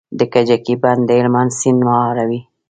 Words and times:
د 0.19 0.21
کجکي 0.33 0.75
بند 0.83 1.01
د 1.05 1.09
هلمند 1.19 1.51
سیند 1.59 1.79
مهاروي 1.87 2.39